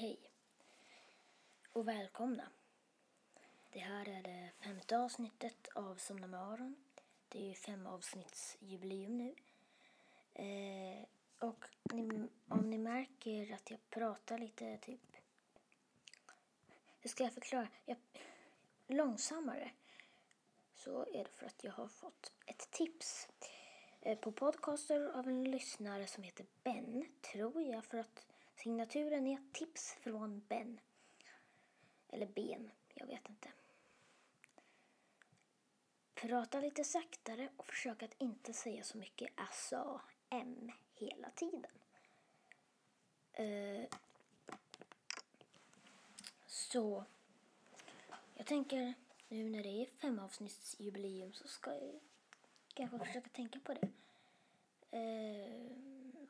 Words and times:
Hej 0.00 0.18
och 1.72 1.88
välkomna. 1.88 2.48
Det 3.70 3.78
här 3.78 4.08
är 4.08 4.22
det 4.22 4.50
femte 4.64 4.98
avsnittet 4.98 5.68
av 5.74 5.94
Somna 5.94 6.26
med 6.26 6.40
Aron. 6.40 6.76
Det 7.28 7.38
är 7.38 7.48
ju 7.48 7.54
fem 7.54 7.86
avsnittsjubileum 7.86 9.18
nu. 9.18 9.34
Eh, 10.34 11.04
och 11.38 11.64
ni, 11.92 12.28
om 12.48 12.70
ni 12.70 12.78
märker 12.78 13.54
att 13.54 13.70
jag 13.70 13.90
pratar 13.90 14.38
lite 14.38 14.78
typ... 14.78 15.16
Hur 17.00 17.10
ska 17.10 17.24
jag 17.24 17.32
förklara? 17.32 17.68
Jag, 17.84 17.96
långsammare. 18.86 19.70
Så 20.74 21.06
är 21.06 21.24
det 21.24 21.30
för 21.30 21.46
att 21.46 21.64
jag 21.64 21.72
har 21.72 21.88
fått 21.88 22.32
ett 22.46 22.70
tips 22.70 23.28
eh, 24.00 24.18
på 24.18 24.32
podcaster 24.32 25.18
av 25.18 25.28
en 25.28 25.44
lyssnare 25.44 26.06
som 26.06 26.22
heter 26.22 26.46
Ben, 26.62 27.06
tror 27.32 27.62
jag, 27.62 27.84
för 27.84 27.98
att 27.98 28.26
signaturen 28.58 29.26
är 29.26 29.38
tips 29.52 29.92
från 29.92 30.40
Ben. 30.48 30.80
Eller 32.08 32.26
Ben, 32.26 32.70
jag 32.94 33.06
vet 33.06 33.28
inte. 33.28 33.52
Prata 36.14 36.60
lite 36.60 36.84
saktare 36.84 37.48
och 37.56 37.66
försök 37.66 38.02
att 38.02 38.14
inte 38.18 38.52
säga 38.52 38.84
så 38.84 38.98
mycket 38.98 39.32
asså, 39.36 40.00
m 40.30 40.72
hela 40.94 41.30
tiden. 41.30 41.70
Uh, 43.40 43.86
så 46.46 47.04
jag 48.34 48.46
tänker 48.46 48.94
nu 49.28 49.50
när 49.50 49.62
det 49.62 49.82
är 49.82 49.86
femavsnittsjubileum 49.86 51.32
så 51.32 51.48
ska 51.48 51.74
jag 51.74 52.00
kanske 52.74 52.98
försöka 52.98 53.28
tänka 53.28 53.60
på 53.60 53.74
det. 53.74 53.88
Uh, 54.98 55.72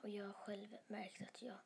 och 0.03 0.11
jag 0.11 0.27
har 0.27 0.33
själv 0.33 0.77
märkt 0.87 1.23
att 1.23 1.43
jag 1.43 1.59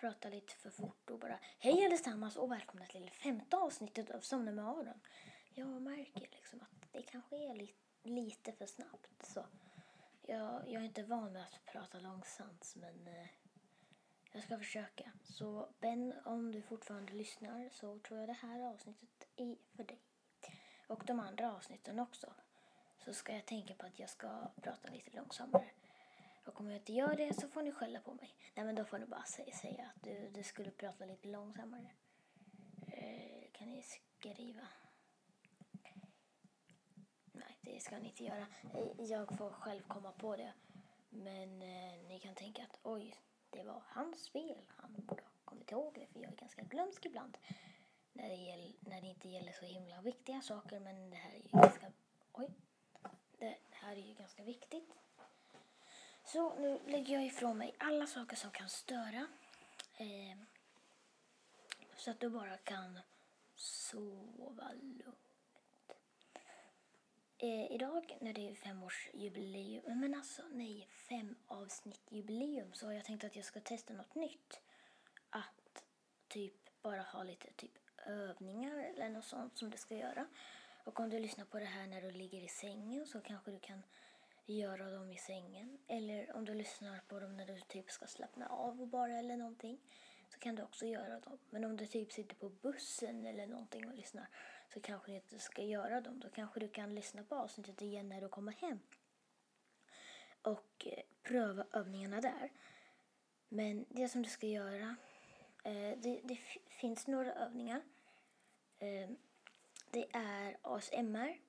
pratar 0.00 0.30
lite 0.30 0.54
för 0.54 0.70
fort 0.70 1.10
och 1.10 1.18
bara 1.18 1.38
Hej 1.58 1.86
allesammans 1.86 2.36
och 2.36 2.52
välkomna 2.52 2.86
till 2.86 3.10
femte 3.10 3.56
avsnittet 3.56 4.10
av 4.10 4.20
Somna 4.20 4.52
med 4.52 4.64
Aron. 4.64 5.00
Jag 5.54 5.82
märker 5.82 6.20
liksom 6.20 6.60
att 6.60 6.92
det 6.92 7.02
kanske 7.02 7.36
är 7.36 7.54
li 7.54 7.74
lite 8.02 8.52
för 8.52 8.66
snabbt 8.66 9.26
så 9.26 9.46
jag, 10.22 10.68
jag 10.68 10.82
är 10.82 10.86
inte 10.86 11.02
van 11.02 11.32
med 11.32 11.42
att 11.42 11.64
prata 11.64 11.98
långsamt 11.98 12.74
men 12.76 13.06
eh, 13.06 13.26
jag 14.32 14.42
ska 14.42 14.58
försöka. 14.58 15.12
Så 15.24 15.68
Ben, 15.80 16.14
om 16.24 16.52
du 16.52 16.62
fortfarande 16.62 17.12
lyssnar 17.12 17.70
så 17.72 17.98
tror 17.98 18.20
jag 18.20 18.28
det 18.28 18.32
här 18.42 18.60
avsnittet 18.60 19.28
är 19.36 19.56
för 19.76 19.84
dig. 19.84 20.00
Och 20.86 21.02
de 21.06 21.20
andra 21.20 21.56
avsnitten 21.56 21.98
också. 21.98 22.32
Så 23.04 23.14
ska 23.14 23.32
jag 23.32 23.46
tänka 23.46 23.74
på 23.74 23.86
att 23.86 23.98
jag 23.98 24.10
ska 24.10 24.52
prata 24.62 24.90
lite 24.90 25.16
långsammare. 25.16 25.70
Och 26.46 26.60
om 26.60 26.70
jag 26.70 26.76
inte 26.80 26.92
gör 26.92 27.16
det 27.16 27.40
så 27.40 27.48
får 27.48 27.62
ni 27.62 27.72
skälla 27.72 28.00
på 28.00 28.14
mig. 28.14 28.36
Nej 28.54 28.64
men 28.64 28.74
då 28.74 28.84
får 28.84 28.98
ni 28.98 29.06
bara 29.06 29.24
säga, 29.24 29.90
att 29.94 30.02
du, 30.02 30.30
du 30.30 30.42
skulle 30.42 30.70
prata 30.70 31.04
lite 31.04 31.28
långsammare. 31.28 31.90
Eh, 32.86 33.50
kan 33.52 33.68
ni 33.70 33.82
skriva? 33.82 34.68
Nej, 37.32 37.58
det 37.60 37.80
ska 37.80 37.98
ni 37.98 38.08
inte 38.08 38.24
göra. 38.24 38.46
Eh, 38.74 39.04
jag 39.04 39.38
får 39.38 39.50
själv 39.50 39.82
komma 39.82 40.12
på 40.12 40.36
det. 40.36 40.52
Men 41.08 41.62
eh, 41.62 42.08
ni 42.08 42.20
kan 42.22 42.34
tänka 42.34 42.62
att 42.62 42.78
oj, 42.82 43.14
det 43.50 43.62
var 43.62 43.82
hans 43.86 44.30
fel. 44.30 44.64
Han 44.68 44.92
borde 44.92 45.22
ha 45.22 45.30
kommit 45.44 45.72
ihåg 45.72 45.94
det 45.94 46.06
för 46.06 46.20
jag 46.20 46.32
är 46.32 46.36
ganska 46.36 46.62
glömsk 46.62 47.06
ibland. 47.06 47.38
När 48.12 48.28
det, 48.28 48.34
gäll, 48.34 48.76
när 48.80 49.00
det 49.00 49.06
inte 49.06 49.28
gäller 49.28 49.52
så 49.52 49.64
himla 49.64 50.00
viktiga 50.00 50.40
saker 50.40 50.80
men 50.80 51.10
det 51.10 51.16
här 51.16 51.30
är 51.34 51.42
ju 51.42 51.48
ganska... 51.48 51.92
Oj. 52.32 52.48
Det 53.38 53.56
här 53.70 53.96
är 53.96 54.06
ju 54.06 54.14
ganska 54.14 54.42
viktigt. 54.42 54.94
Så 56.26 56.54
nu 56.58 56.80
lägger 56.86 57.14
jag 57.14 57.26
ifrån 57.26 57.58
mig 57.58 57.74
alla 57.78 58.06
saker 58.06 58.36
som 58.36 58.50
kan 58.50 58.68
störa. 58.68 59.26
Eh, 59.96 60.38
så 61.96 62.10
att 62.10 62.20
du 62.20 62.30
bara 62.30 62.56
kan 62.56 63.00
sova 63.54 64.72
lugnt. 64.72 65.92
Eh, 67.38 67.72
idag 67.72 68.18
när 68.20 68.32
det 68.32 68.48
är 68.48 68.54
femårsjubileum, 68.54 70.00
men 70.00 70.14
alltså 70.14 70.42
nej, 70.52 70.88
fem 70.90 71.36
avsnitt 71.46 72.02
jubileum 72.08 72.72
så 72.72 72.86
har 72.86 72.92
jag 72.92 73.04
tänkt 73.04 73.24
att 73.24 73.36
jag 73.36 73.44
ska 73.44 73.60
testa 73.60 73.94
något 73.94 74.14
nytt. 74.14 74.60
Att 75.30 75.84
typ 76.28 76.82
bara 76.82 77.02
ha 77.02 77.22
lite 77.22 77.52
typ 77.52 77.72
övningar 78.06 78.78
eller 78.78 79.08
något 79.08 79.24
sånt 79.24 79.58
som 79.58 79.70
du 79.70 79.78
ska 79.78 79.94
göra. 79.94 80.26
Och 80.84 81.00
om 81.00 81.10
du 81.10 81.18
lyssnar 81.18 81.44
på 81.44 81.58
det 81.58 81.64
här 81.64 81.86
när 81.86 82.02
du 82.02 82.10
ligger 82.10 82.42
i 82.42 82.48
sängen 82.48 83.06
så 83.06 83.20
kanske 83.20 83.50
du 83.50 83.58
kan 83.58 83.82
göra 84.46 84.90
dem 84.90 85.12
i 85.12 85.16
sängen. 85.16 85.78
Eller 85.88 86.36
om 86.36 86.44
du 86.44 86.54
lyssnar 86.54 87.00
på 87.08 87.20
dem 87.20 87.36
när 87.36 87.46
du 87.46 87.60
typ 87.60 87.90
ska 87.90 88.06
slappna 88.06 88.46
av 88.46 88.80
och 88.80 88.88
bara 88.88 89.18
eller 89.18 89.36
någonting 89.36 89.80
så 90.28 90.38
kan 90.38 90.54
du 90.54 90.62
också 90.62 90.86
göra 90.86 91.20
dem. 91.20 91.38
Men 91.50 91.64
om 91.64 91.76
du 91.76 91.86
typ 91.86 92.12
sitter 92.12 92.36
på 92.36 92.48
bussen 92.48 93.26
eller 93.26 93.46
någonting 93.46 93.88
och 93.88 93.94
lyssnar 93.94 94.28
så 94.74 94.80
kanske 94.80 95.10
du 95.10 95.16
inte 95.16 95.38
ska 95.38 95.62
göra 95.62 96.00
dem. 96.00 96.20
Då 96.20 96.30
kanske 96.30 96.60
du 96.60 96.68
kan 96.68 96.94
lyssna 96.94 97.24
på 97.24 97.34
avsnittet 97.34 97.82
igen 97.82 98.08
när 98.08 98.20
du 98.20 98.28
kommer 98.28 98.52
hem 98.52 98.80
och 100.42 100.86
eh, 100.86 101.02
pröva 101.22 101.66
övningarna 101.72 102.20
där. 102.20 102.52
Men 103.48 103.86
det 103.88 104.08
som 104.08 104.22
du 104.22 104.28
ska 104.28 104.46
göra, 104.46 104.96
eh, 105.64 105.98
det, 105.98 106.20
det 106.24 106.38
finns 106.68 107.06
några 107.06 107.34
övningar. 107.34 107.82
Eh, 108.78 109.10
det 109.90 110.06
är 110.12 110.56
ASMR 110.62 111.45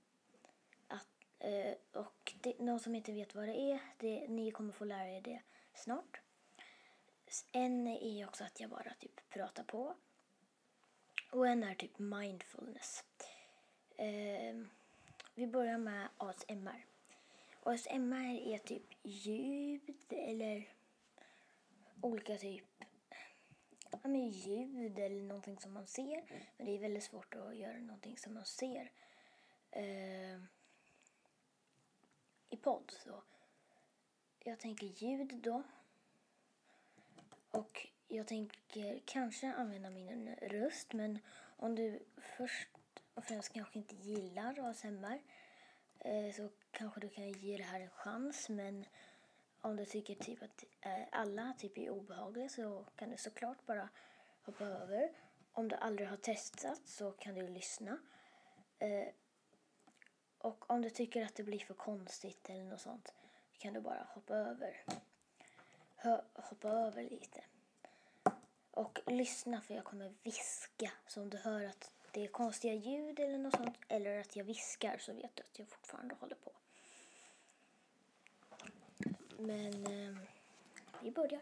Eh, 1.40 1.74
och 1.94 2.34
det, 2.42 2.60
någon 2.60 2.80
som 2.80 2.96
inte 2.96 3.12
vet 3.12 3.36
vad 3.36 3.48
det 3.48 3.72
är, 3.72 3.80
det, 3.98 4.28
ni 4.28 4.52
kommer 4.52 4.74
få 4.74 4.86
lära 4.86 5.10
er 5.10 5.22
det 5.22 5.42
snart. 5.74 6.22
En 7.52 7.88
är 7.88 8.28
också 8.28 8.44
att 8.44 8.60
jag 8.60 8.70
bara 8.70 8.94
typ 8.94 9.30
pratar 9.30 9.64
på. 9.64 9.96
Och 11.32 11.48
en 11.48 11.64
är 11.64 11.76
typ 11.76 12.00
mindfulness. 12.00 13.04
Eh, 13.98 14.56
vi 15.36 15.48
börjar 15.48 15.78
med 15.78 16.08
ASMR. 16.18 16.86
ASMR 17.64 18.54
är 18.54 18.58
typ 18.58 18.94
ljud 19.04 20.06
eller 20.10 20.70
olika 22.02 22.38
typ 22.38 22.66
ja, 23.92 24.00
men 24.04 24.30
ljud 24.30 25.00
eller 25.00 25.24
någonting 25.24 25.60
som 25.60 25.74
man 25.74 25.88
ser. 25.88 26.24
Men 26.58 26.66
det 26.66 26.76
är 26.76 26.80
väldigt 26.80 27.04
svårt 27.04 27.36
att 27.36 27.58
göra 27.58 27.78
någonting 27.78 28.18
som 28.18 28.34
man 28.34 28.46
ser. 28.46 28.92
Eh, 29.72 30.42
i 32.50 32.58
podd. 32.58 32.92
Så 32.92 33.24
jag 34.40 34.60
tänker 34.60 34.88
ljud 34.88 35.36
då. 35.44 35.64
Och 37.52 37.88
jag 38.08 38.28
tänker 38.28 39.02
kanske 39.06 39.54
använda 39.54 39.90
min 39.90 40.36
röst 40.36 40.94
men 40.94 41.20
om 41.58 41.76
du 41.76 42.00
först 42.38 42.70
och 43.14 43.24
främst 43.24 43.54
kanske 43.54 43.80
inte 43.80 43.96
gillar 43.96 44.70
ASMR 44.70 45.22
eh, 46.00 46.34
så 46.36 46.50
kanske 46.72 47.00
du 47.00 47.10
kan 47.10 47.32
ge 47.32 47.58
det 47.58 47.64
här 47.64 47.80
en 47.80 47.90
chans 47.90 48.50
men 48.50 48.86
om 49.62 49.76
du 49.76 49.86
tycker 49.86 50.16
typ 50.16 50.44
att 50.44 50.64
eh, 50.82 51.08
alla 51.12 51.54
typ 51.58 51.78
är 51.78 51.90
obehagliga 51.90 52.50
så 52.50 52.86
kan 52.96 53.10
du 53.10 53.18
såklart 53.18 53.66
bara 53.66 53.90
hoppa 54.42 54.66
över. 54.66 55.12
Om 55.52 55.68
du 55.68 55.76
aldrig 55.76 56.10
har 56.10 56.18
testat 56.18 56.82
så 56.86 57.12
kan 57.12 57.36
du 57.36 57.48
lyssna. 57.48 57.98
Eh, 58.80 59.08
och 60.48 60.70
om 60.70 60.82
du 60.82 60.90
tycker 60.90 61.26
att 61.26 61.36
det 61.36 61.44
blir 61.44 61.60
för 61.60 61.74
konstigt 61.74 62.50
eller 62.50 62.64
något 62.64 62.82
sånt 62.82 63.14
kan 63.58 63.74
du 63.74 63.82
bara 63.82 64.08
hoppa 64.14 64.36
över. 64.36 64.84
Hö, 65.96 66.22
hoppa 66.34 66.70
över 66.70 67.04
lite. 67.04 67.44
Och 68.72 69.00
lyssna 69.06 69.62
för 69.62 69.74
jag 69.74 69.84
kommer 69.84 70.14
viska. 70.24 70.92
Så 71.08 71.22
om 71.22 71.30
du 71.30 71.38
hör 71.38 71.66
att 71.66 71.92
det 72.12 72.24
är 72.24 72.28
konstiga 72.28 72.74
ljud 72.74 73.20
eller 73.20 73.38
något 73.38 73.56
sånt 73.56 73.78
eller 73.88 74.20
att 74.20 74.36
jag 74.36 74.44
viskar 74.44 74.98
så 74.98 75.14
vet 75.14 75.36
du 75.36 75.44
att 75.44 75.60
jag 75.60 75.68
fortfarande 75.68 76.16
håller 76.16 76.36
på. 76.36 76.52
Men 79.38 79.86
eh, 79.86 80.18
vi 81.02 81.12
börjar. 81.12 81.42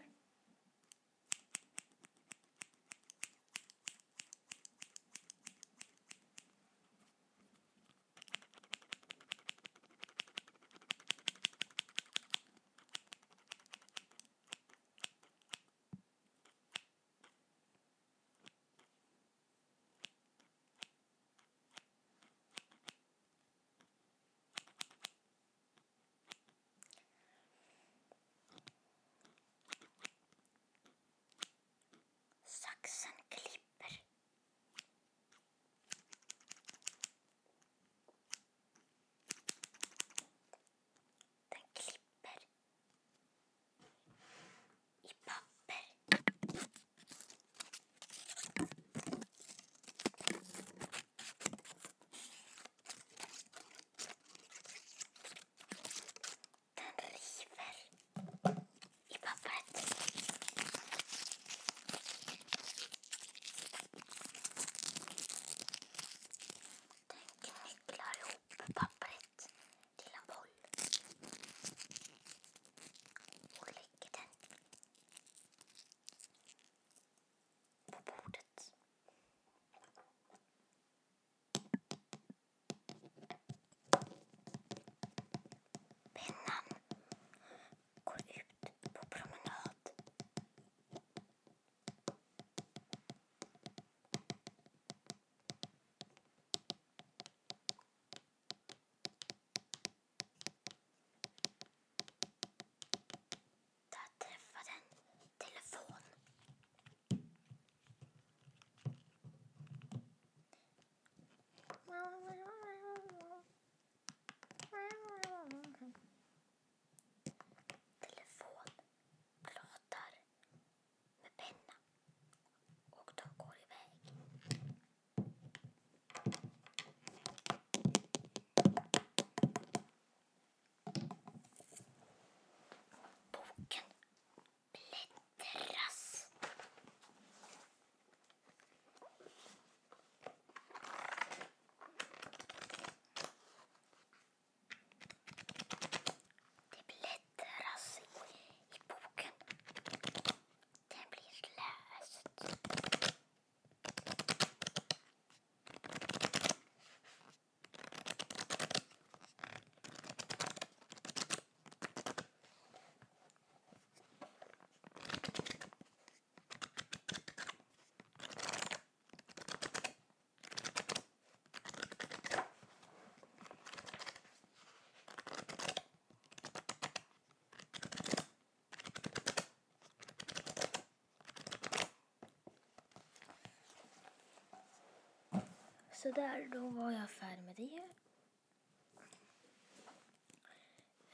Så 186.06 186.12
där, 186.12 186.48
då 186.52 186.68
var 186.68 186.90
jag 186.90 187.10
färdig 187.10 187.44
med 187.44 187.56
det. 187.56 187.80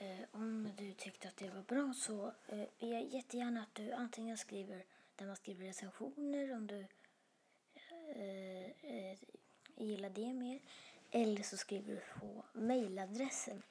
Eh, 0.04 0.24
om 0.32 0.72
du 0.76 0.92
tyckte 0.92 1.28
att 1.28 1.36
det 1.36 1.50
var 1.50 1.62
bra 1.62 1.94
så 1.94 2.26
eh, 2.46 2.68
vill 2.78 2.92
jag 2.92 3.02
jättegärna 3.02 3.62
att 3.62 3.74
du 3.74 3.92
antingen 3.92 4.38
skriver 4.38 4.84
där 5.16 5.26
man 5.26 5.36
skriver 5.36 5.66
recensioner 5.66 6.56
om 6.56 6.66
du 6.66 6.86
eh, 8.14 8.70
eh, 8.70 9.18
gillar 9.76 10.10
det 10.10 10.32
mer. 10.32 10.60
Eller 11.10 11.42
så 11.42 11.56
skriver 11.56 11.94
du 11.94 12.00
på 12.20 12.44
mejladressen. 12.52 13.62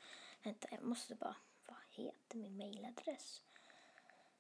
Vänta, 0.44 0.68
jag 0.72 0.84
måste 0.84 1.16
bara... 1.16 1.36
Vad 1.68 1.78
heter 1.90 2.38
min 2.38 2.58
mejladress? 2.58 3.42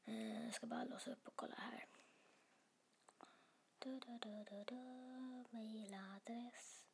Eh, 0.06 0.45
jag 0.45 0.54
ska 0.54 0.68
bara 0.68 0.83
låsa 0.83 1.12
upp 1.12 1.28
och 1.28 1.36
kolla 1.36 1.56
här. 1.57 1.86
Du, 3.83 4.00
du, 4.00 4.18
du, 4.18 4.63
du, 4.68 4.75
Mailadress. 5.50 6.86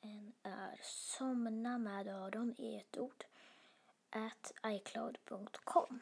Mejladressen 0.00 0.32
är 0.42 0.80
somna 0.82 1.78
med 1.78 2.06
öron 2.06 2.54
i 2.58 2.76
ett 2.76 2.98
ord 2.98 3.24
at 4.10 4.52
icloud.com. 4.66 6.00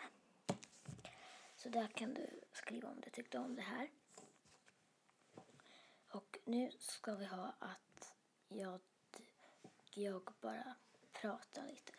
Så 1.57 1.69
där 1.69 1.87
kan 1.87 2.15
du 2.15 2.41
skriva 2.53 2.89
om 2.89 3.01
du 3.01 3.11
tyckte 3.11 3.39
om 3.39 3.57
det 3.57 3.63
här. 3.63 3.91
Och 6.09 6.39
nu 6.45 6.71
ska 6.79 7.15
vi 7.15 7.25
ha 7.27 7.55
att 7.59 8.15
jag, 8.49 8.81
jag 9.95 10.31
bara 10.41 10.75
pratar 11.13 11.67
lite. 11.67 11.93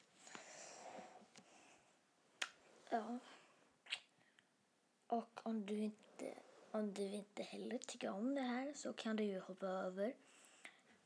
Ja. 2.89 3.19
Och 5.07 5.39
om 5.44 5.65
du 5.65 5.77
inte 5.77 6.44
om 6.75 6.94
du 6.94 7.04
inte 7.04 7.44
heller 7.44 7.77
tycker 7.77 8.10
om 8.10 8.36
det 8.36 8.42
här 8.42 8.74
så 8.74 8.94
kan 8.94 9.16
du 9.16 9.24
ju 9.24 9.39
hoppa 9.39 9.68
över. 9.68 10.13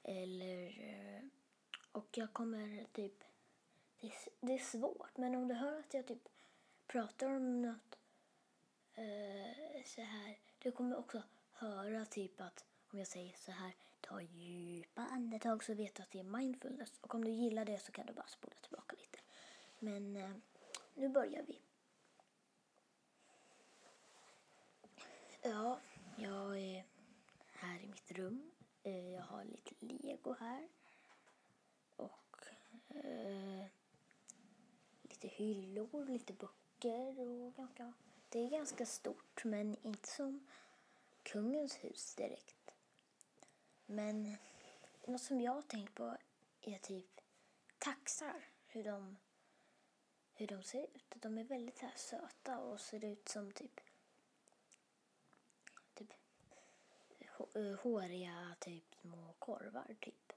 Eller... 0.04 0.68
Eh, 0.68 1.24
och 1.92 2.07
jag 2.12 2.33
kommer 2.33 2.86
typ... 2.94 3.24
Det 4.00 4.07
är, 4.07 4.13
det 4.39 4.54
är 4.54 4.60
svårt, 4.60 5.18
men 5.18 5.36
om 5.36 5.48
du 5.48 5.54
hör 5.54 5.80
att 5.80 5.94
jag 5.94 6.07
typ 6.07 6.30
pratar 6.88 7.27
om 7.27 7.62
något 7.62 7.98
eh, 8.95 9.83
så 9.86 10.01
här. 10.01 10.38
Du 10.60 10.71
kommer 10.71 10.98
också 10.98 11.24
höra 11.51 12.06
typ 12.06 12.42
att 12.42 12.65
om 12.92 13.00
jag 13.00 13.07
säger 13.07 13.33
så 13.33 13.51
här, 13.51 13.75
ta 14.01 14.22
djupa 14.22 15.01
andetag 15.01 15.63
så 15.63 15.74
vet 15.74 15.96
du 15.96 16.03
att 16.03 16.12
det 16.12 16.20
är 16.20 16.24
mindfulness. 16.24 16.93
Och 17.01 17.15
om 17.15 17.24
du 17.24 17.32
gillar 17.32 17.65
det 17.65 17.77
så 17.77 17.91
kan 17.91 18.05
du 18.05 18.13
bara 18.13 18.27
spola 18.27 18.55
tillbaka 18.62 18.96
lite. 19.00 19.20
Men 19.79 20.15
eh, 20.15 20.32
nu 20.93 21.10
börjar 21.10 21.43
vi. 21.48 21.60
Ja, 25.50 25.79
jag 26.18 26.60
är 26.60 26.86
här 27.51 27.79
i 27.79 27.88
mitt 27.88 28.12
rum. 28.12 28.51
Eh, 28.84 29.10
jag 29.10 29.22
har 29.22 29.44
lite 29.44 29.75
lego 29.79 30.36
här. 30.39 30.68
Och 31.96 32.46
eh, 32.89 33.65
lite 35.01 35.27
hyllor, 35.27 36.06
lite 36.06 36.34
böcker 36.34 37.20
och 37.20 37.56
ganska... 37.56 37.94
Det 38.29 38.39
är 38.39 38.50
ganska 38.50 38.86
stort 38.86 39.44
men 39.44 39.75
inte 39.82 40.10
som 40.10 40.48
kungens 41.24 41.75
hus 41.75 42.15
direkt. 42.15 42.72
Men 43.86 44.38
något 45.08 45.22
som 45.22 45.41
jag 45.41 45.51
har 45.51 45.62
tänkt 45.62 45.96
på 45.96 46.18
är 46.62 46.77
typ 46.77 47.22
taxar. 47.79 48.46
Hur 48.68 48.84
de, 48.84 49.18
hur 50.34 50.48
de 50.48 50.63
ser 50.63 50.84
ut. 50.84 51.13
De 51.15 51.38
är 51.38 51.44
väldigt 51.44 51.79
här 51.79 51.94
söta 51.96 52.60
och 52.60 52.79
ser 52.79 53.06
ut 53.06 53.29
som 53.29 53.51
typ 53.51 53.79
uh, 57.22 57.28
Eh, 57.39 57.75
håriga 57.79 58.55
typ 58.60 58.96
små 58.96 59.34
korvar 59.39 59.96
typ. 60.01 60.34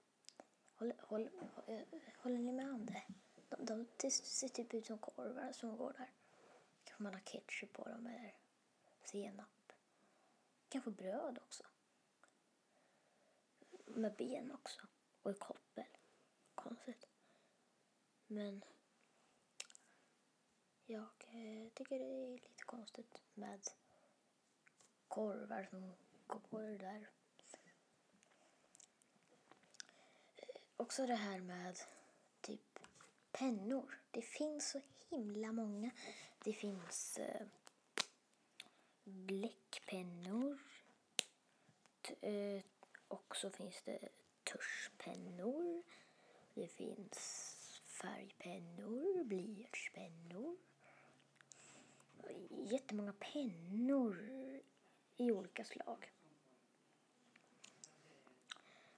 Håller, 0.75 0.97
håller, 1.01 1.31
eh, 1.67 1.83
håller 2.17 2.39
ni 2.39 2.53
med 2.53 2.71
om 2.71 2.87
det? 2.87 3.03
De, 3.49 3.65
de, 3.65 3.87
de 3.97 4.11
ser 4.11 4.49
typ 4.49 4.75
ut 4.75 4.87
som 4.87 4.99
korvar 4.99 5.53
som 5.53 5.77
går 5.77 5.93
där. 5.93 6.11
Kanske 6.85 7.03
man 7.03 7.15
har 7.15 7.21
ketchup 7.21 7.73
på 7.73 7.89
dem 7.89 8.07
eller 8.07 8.35
senap. 9.05 9.73
Kanske 10.69 10.91
bröd 10.91 11.39
också. 11.39 11.65
Med 13.87 14.15
ben 14.17 14.53
också. 14.53 14.81
Och 15.23 15.31
i 15.31 15.35
koppel. 15.35 15.87
Konstigt. 16.55 17.07
Men 18.27 18.65
jag 20.87 21.09
eh, 21.21 21.69
tycker 21.75 21.99
det 21.99 22.05
är 22.05 22.33
lite 22.33 22.65
konstigt 22.65 23.23
med 23.35 23.61
korvar 25.09 25.67
som 25.71 25.95
på 26.39 26.59
det 26.59 26.79
där. 26.79 27.09
Också 30.77 31.07
det 31.07 31.15
här 31.15 31.41
med 31.41 31.79
typ 32.41 32.79
pennor. 33.33 33.99
Det 34.11 34.23
finns 34.23 34.71
så 34.71 34.81
himla 35.09 35.53
många. 35.53 35.91
Det 36.45 36.53
finns 36.53 37.19
eh, 37.19 37.47
bläckpennor. 39.05 40.59
Eh, 42.21 42.63
och 43.09 43.37
så 43.37 43.51
finns 43.51 43.83
det 43.83 44.09
tuschpennor. 44.45 45.83
Det 46.55 46.69
finns 46.69 47.57
färgpennor, 47.87 49.25
blyertspennor. 49.25 50.57
Jättemånga 52.51 53.13
pennor 53.13 54.31
i 55.17 55.33
olika 55.33 55.65
slag. 55.65 56.13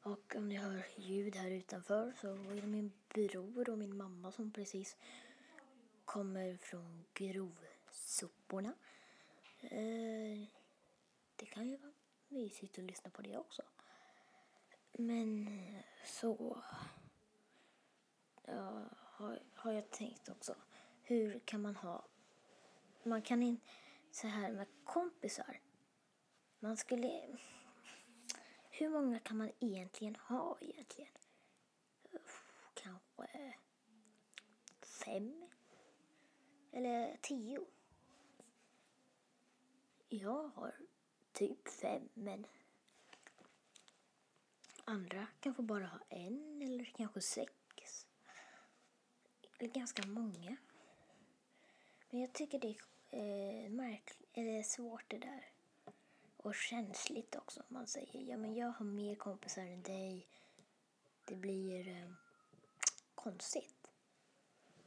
Och 0.05 0.35
om 0.37 0.49
ni 0.49 0.57
hör 0.57 0.87
ljud 0.97 1.37
här 1.37 1.51
utanför 1.51 2.13
så 2.21 2.29
är 2.29 2.61
det 2.61 2.67
min 2.67 2.93
bror 3.09 3.71
och 3.71 3.79
min 3.79 3.97
mamma 3.97 4.33
som 4.33 4.51
precis 4.51 4.97
kommer 6.05 6.57
från 6.57 7.05
grovsoporna. 7.15 8.75
Eh, 9.61 10.49
det 11.37 11.47
kan 11.47 11.69
ju 11.69 11.77
vara 11.77 11.93
mysigt 12.29 12.79
att 12.79 12.85
lyssna 12.85 13.11
på 13.11 13.23
det 13.23 13.37
också. 13.37 13.63
Men 14.93 15.49
så 16.05 16.63
ja, 18.45 18.85
har, 18.95 19.43
har 19.55 19.73
jag 19.73 19.91
tänkt 19.91 20.29
också. 20.29 20.55
Hur 21.03 21.39
kan 21.45 21.63
man 21.63 21.77
ha... 21.77 22.05
Man 23.03 23.23
kan 23.23 23.43
inte... 23.43 23.67
Så 24.11 24.27
här 24.27 24.53
med 24.53 24.67
kompisar. 24.85 25.61
Man 26.59 26.77
skulle 26.77 27.39
hur 28.77 28.89
många 28.89 29.19
kan 29.19 29.37
man 29.37 29.53
egentligen 29.61 30.17
ha 30.17 30.59
egentligen? 30.61 31.13
Kanske 32.75 33.55
fem? 34.83 35.49
Eller 36.73 37.17
tio? 37.23 37.67
Jag 40.09 40.49
har 40.49 40.75
typ 41.33 41.69
fem, 41.69 42.09
men 42.15 42.47
andra 44.85 45.27
kanske 45.41 45.63
bara 45.63 45.87
har 45.87 46.03
en 46.09 46.63
eller 46.63 46.85
kanske 46.85 47.21
sex. 47.21 48.07
Eller 49.59 49.71
ganska 49.71 50.07
många. 50.07 50.57
Men 52.11 52.21
jag 52.21 52.33
tycker 52.33 52.59
det 52.59 52.77
är 53.11 53.65
eh, 53.65 53.71
märkligt, 53.71 54.29
eller 54.33 54.63
svårt 54.63 55.05
det 55.09 55.19
där 55.19 55.54
och 56.45 56.55
känsligt 56.55 57.37
också. 57.37 57.63
Man 57.69 57.87
säger 57.87 58.21
ja 58.21 58.37
men 58.37 58.55
jag 58.55 58.69
har 58.69 58.87
mer 58.87 59.15
kompisar 59.15 59.63
än 59.63 59.83
dig. 59.83 60.29
Det 61.25 61.37
blir 61.37 61.89
eh, 61.89 62.11
konstigt. 63.15 63.91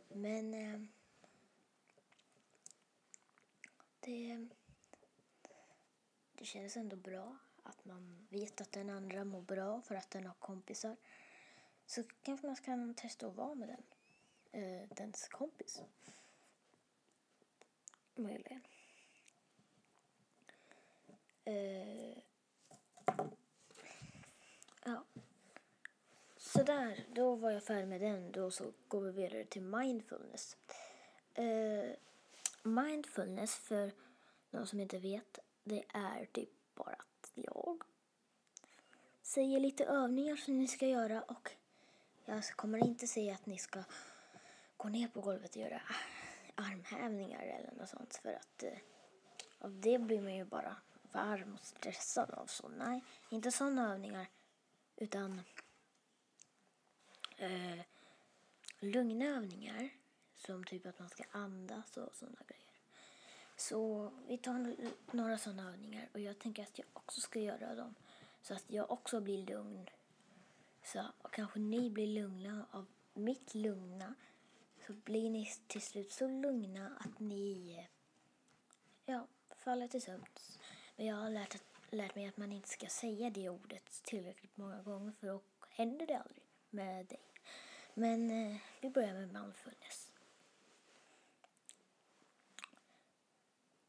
Men 0.07 0.53
eh, 0.53 0.81
det, 3.99 4.47
det 6.33 6.45
känns 6.45 6.77
ändå 6.77 6.95
bra 6.95 7.37
att 7.63 7.85
man 7.85 8.27
vet 8.29 8.61
att 8.61 8.71
den 8.71 8.89
andra 8.89 9.23
mår 9.23 9.41
bra 9.41 9.81
för 9.81 9.95
att 9.95 10.11
den 10.11 10.25
har 10.25 10.35
kompisar. 10.39 10.95
Så 11.85 12.03
kanske 12.21 12.47
man 12.47 12.55
kan 12.55 12.93
testa 12.93 13.27
att 13.27 13.35
vara 13.35 13.55
med 13.55 13.67
den, 13.67 13.83
eh, 14.63 14.89
dens 14.89 15.27
kompis. 15.27 15.81
Möjligen. 18.15 18.61
Eh, 21.47 22.17
ja. 24.85 25.03
Sådär, 26.37 27.05
då 27.15 27.35
var 27.35 27.51
jag 27.51 27.63
färdig 27.63 27.87
med 27.87 28.01
den. 28.01 28.31
Då 28.31 28.51
så 28.51 28.73
går 28.87 29.01
vi 29.01 29.11
vidare 29.11 29.45
till 29.45 29.61
mindfulness. 29.61 30.57
Eh, 31.33 31.89
mindfulness, 32.63 33.55
för 33.55 33.91
de 34.51 34.67
som 34.67 34.79
inte 34.79 34.99
vet, 34.99 35.39
det 35.63 35.83
är 35.93 36.25
typ 36.25 36.49
bara 36.75 36.95
att 36.95 37.31
jag 37.33 37.83
säger 39.21 39.59
lite 39.59 39.85
övningar 39.85 40.35
som 40.35 40.59
ni 40.59 40.67
ska 40.67 40.87
göra 40.87 41.21
och 41.21 41.51
jag 42.25 42.43
kommer 42.43 42.77
inte 42.77 43.07
säga 43.07 43.33
att 43.33 43.45
ni 43.45 43.57
ska 43.57 43.83
gå 44.77 44.89
ner 44.89 45.07
på 45.07 45.21
golvet 45.21 45.55
och 45.55 45.61
göra 45.61 45.81
armhävningar 46.55 47.41
eller 47.41 47.71
något 47.71 47.89
sånt 47.89 48.15
för 48.15 48.33
att 48.33 48.63
eh, 48.63 48.79
av 49.59 49.81
det 49.81 49.99
blir 49.99 50.21
man 50.21 50.35
ju 50.35 50.45
bara 50.45 50.75
varm 51.11 51.53
och 51.53 51.65
stressad 51.65 52.31
av 52.31 52.45
så. 52.45 52.67
Nej, 52.67 53.03
inte 53.29 53.51
sådana 53.51 53.93
övningar. 53.93 54.27
Utan 54.95 55.41
eh, 57.37 57.79
lugna 58.79 59.25
övningar. 59.25 59.89
Som 60.35 60.63
typ 60.63 60.85
att 60.85 60.99
man 60.99 61.09
ska 61.09 61.23
andas 61.31 61.97
och 61.97 62.15
sådana 62.15 62.39
grejer. 62.47 62.67
Så 63.57 64.11
vi 64.27 64.37
tar 64.37 64.75
några 65.11 65.37
sådana 65.37 65.69
övningar 65.69 66.09
och 66.13 66.19
jag 66.19 66.39
tänker 66.39 66.63
att 66.63 66.79
jag 66.79 66.87
också 66.93 67.21
ska 67.21 67.39
göra 67.39 67.75
dem. 67.75 67.95
Så 68.41 68.53
att 68.53 68.63
jag 68.67 68.91
också 68.91 69.21
blir 69.21 69.45
lugn. 69.45 69.89
Så 70.83 71.05
kanske 71.31 71.59
ni 71.59 71.89
blir 71.89 72.07
lugna 72.07 72.65
av 72.71 72.85
mitt 73.13 73.55
lugna. 73.55 74.15
Så 74.87 74.93
blir 74.93 75.29
ni 75.29 75.51
till 75.67 75.81
slut 75.81 76.11
så 76.11 76.27
lugna 76.27 76.97
att 76.99 77.19
ni 77.19 77.87
ja, 79.05 79.27
faller 79.55 79.87
till 79.87 80.01
sömns. 80.01 80.59
Men 80.97 81.05
jag 81.05 81.15
har 81.15 81.29
lärt, 81.29 81.61
lärt 81.89 82.15
mig 82.15 82.25
att 82.27 82.37
man 82.37 82.51
inte 82.51 82.69
ska 82.69 82.87
säga 82.87 83.29
det 83.29 83.49
ordet 83.49 84.03
tillräckligt 84.03 84.57
många 84.57 84.81
gånger 84.81 85.11
för 85.11 85.27
då 85.27 85.41
händer 85.69 86.07
det 86.07 86.17
aldrig 86.17 86.43
med 86.69 87.05
dig. 87.05 87.21
Men 87.93 88.31
eh, 88.31 88.57
vi 88.81 88.89
börjar 88.89 89.13
med 89.13 89.33
mindfulness. 89.33 90.11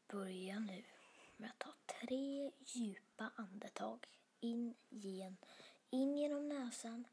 Börja 0.07 0.59
nu 0.59 0.83
med 1.37 1.49
att 1.49 1.59
ta 1.59 1.73
tre 1.85 2.51
djupa 2.59 3.31
andetag 3.35 4.07
in, 4.39 4.75
gen, 4.89 5.37
in 5.89 6.17
genom 6.17 6.49
näsan 6.49 7.07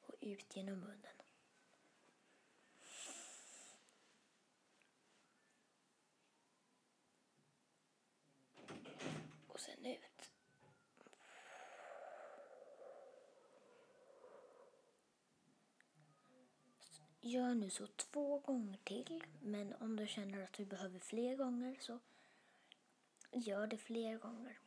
och 0.00 0.14
ut 0.20 0.56
genom 0.56 0.80
munnen. 0.80 1.18
Och 9.46 9.60
sen 9.60 9.86
ut. 9.86 10.32
Gör 17.28 17.54
nu 17.54 17.70
så 17.70 17.86
två 17.86 18.38
gånger 18.38 18.78
till, 18.84 19.24
men 19.42 19.74
om 19.80 19.96
du 19.96 20.06
känner 20.06 20.44
att 20.44 20.52
du 20.52 20.64
behöver 20.64 20.98
fler 20.98 21.36
gånger 21.36 21.76
så 21.80 21.98
gör 23.32 23.66
det 23.66 23.78
fler 23.78 24.18
gånger. 24.18 24.58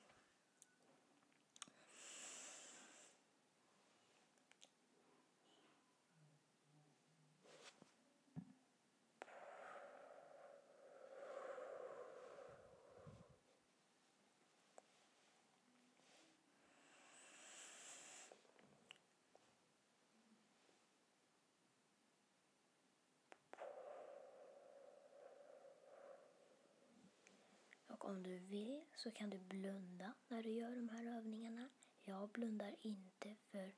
Och 28.01 28.01
om 28.12 28.24
du 28.24 28.38
vill 28.38 28.82
så 28.96 29.12
kan 29.12 29.30
du 29.30 29.38
blunda 29.38 30.14
när 30.28 30.44
du 30.44 30.50
gör 30.50 30.76
de 30.76 30.90
här 30.90 31.18
övningarna. 31.18 31.70
Jag 32.04 32.30
blundar 32.30 32.76
inte 32.82 33.36
för 33.52 33.72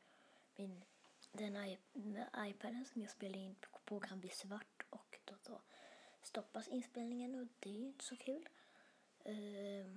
min, 0.56 0.84
den 1.32 1.78
iPaden 2.38 2.86
som 2.86 3.02
jag 3.02 3.12
spelar 3.12 3.40
in 3.40 3.56
på 3.86 4.00
kan 4.00 4.20
bli 4.20 4.30
svart 4.30 4.84
och 4.90 5.20
då, 5.25 5.36
då 5.44 5.62
stoppas 6.22 6.68
inspelningen 6.68 7.36
och 7.36 7.48
det 7.60 7.70
är 7.70 7.74
ju 7.74 7.88
inte 7.88 8.06
så 8.06 8.16
kul. 8.16 8.50
Uh, 9.28 9.96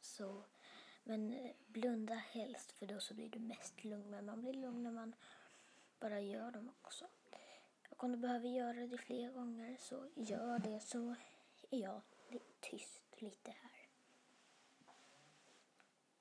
så, 0.00 0.44
men 1.04 1.32
eh, 1.32 1.50
blunda 1.66 2.14
helst 2.14 2.72
för 2.72 2.86
då 2.86 3.00
så 3.00 3.14
blir 3.14 3.28
du 3.28 3.38
mest 3.38 3.84
lugn. 3.84 4.10
Men 4.10 4.26
man 4.26 4.40
blir 4.40 4.52
lugn 4.52 4.82
när 4.82 4.92
man 4.92 5.14
bara 6.00 6.20
gör 6.20 6.50
dem 6.50 6.72
också. 6.82 7.06
Och 7.90 8.04
om 8.04 8.12
du 8.12 8.18
behöver 8.18 8.48
göra 8.48 8.86
det 8.86 8.98
fler 8.98 9.32
gånger 9.32 9.76
så 9.80 10.08
gör 10.14 10.58
det 10.58 10.80
så 10.80 11.14
är 11.70 11.78
jag 11.78 12.02
tyst 12.60 13.11
lite 13.22 13.50
här. 13.50 13.88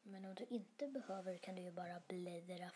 Men 0.04 0.26
om 0.26 0.36
du 0.36 0.46
inte 0.46 0.88
behöver 0.88 1.38
kan 1.38 1.56
du 1.56 1.62
ju 1.62 1.72
bara 1.72 2.02
bläddra 2.08 2.72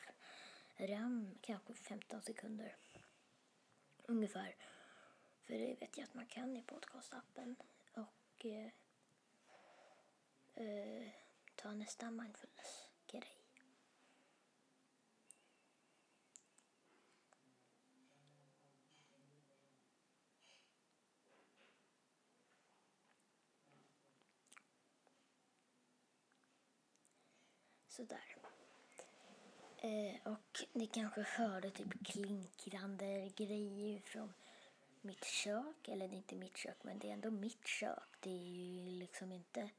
fram 0.77 1.37
kanske 1.41 1.73
15 1.73 2.21
sekunder. 2.21 2.75
Ungefär. 4.03 4.55
För 5.41 5.53
det 5.53 5.81
vet 5.81 5.97
jag 5.97 6.03
att 6.03 6.13
man 6.13 6.25
kan 6.25 6.57
i 6.57 6.63
podcastappen. 6.63 7.55
Och 7.93 8.45
eh, 8.45 8.71
eh, 10.53 11.07
ta 11.55 11.71
nästa 11.71 12.11
mindfulness-grej. 12.11 13.44
Sådär. 27.95 28.37
Eh, 29.77 30.31
och 30.33 30.65
ni 30.73 30.87
kanske 30.87 31.21
hörde 31.21 31.71
typ 31.71 32.05
klinkrande 32.05 33.31
grejer 33.35 34.01
från 34.01 34.33
mitt 35.01 35.25
kök. 35.25 35.87
Eller 35.87 36.07
det 36.07 36.15
är 36.15 36.17
inte 36.17 36.35
mitt 36.35 36.57
kök, 36.57 36.83
men 36.83 36.99
det 36.99 37.09
är 37.09 37.13
ändå 37.13 37.31
mitt 37.31 37.67
kök. 37.67 38.17
Det 38.19 38.29
är 38.29 38.43
ju 38.43 38.91
liksom 38.91 39.31
inte 39.31 39.69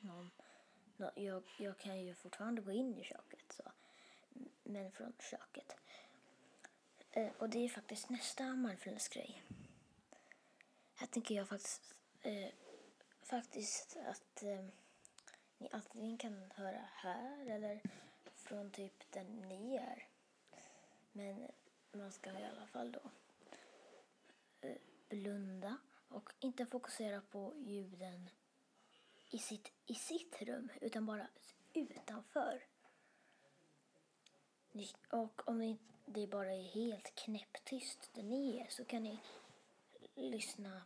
någon... 0.00 0.30
No, 0.96 1.10
jag, 1.14 1.42
jag 1.58 1.78
kan 1.78 2.00
ju 2.00 2.14
fortfarande 2.14 2.62
gå 2.62 2.72
in 2.72 2.98
i 2.98 3.04
köket, 3.04 3.52
så. 3.52 3.72
men 4.62 4.92
från 4.92 5.12
köket. 5.30 5.76
Eh, 7.10 7.32
och 7.38 7.50
det 7.50 7.58
är 7.58 7.68
faktiskt 7.68 8.10
nästa 8.10 8.54
mindfulness-grej. 8.54 9.42
Här 10.94 11.06
tänker 11.06 11.34
jag 11.34 11.48
faktiskt, 11.48 11.94
eh, 12.22 12.48
faktiskt 13.22 13.96
att 13.96 14.42
eh, 14.42 14.68
ni 15.58 15.68
antingen 15.72 16.18
kan 16.18 16.50
höra 16.54 16.88
här 16.92 17.46
eller 17.46 17.80
från 18.34 18.70
typ 18.70 19.12
där 19.12 19.24
ni 19.24 19.76
är. 19.76 20.08
Men 21.12 21.48
man 21.92 22.12
ska 22.12 22.30
i 22.30 22.44
alla 22.44 22.66
fall 22.66 22.92
då 22.92 23.10
eh, 24.60 24.76
blunda 25.08 25.76
och 26.08 26.32
inte 26.40 26.66
fokusera 26.66 27.20
på 27.20 27.54
ljuden 27.56 28.30
i 29.30 29.38
sitt, 29.38 29.72
i 29.86 29.94
sitt 29.94 30.42
rum 30.42 30.68
utan 30.80 31.06
bara 31.06 31.28
utanför. 31.72 32.62
Och 35.10 35.48
om 35.48 35.78
det 36.06 36.26
bara 36.26 36.52
är 36.52 36.62
helt 36.62 37.14
knäpptyst 37.14 38.10
där 38.14 38.22
ni 38.22 38.58
är 38.58 38.68
så 38.68 38.84
kan 38.84 39.02
ni 39.02 39.20
lyssna 40.14 40.82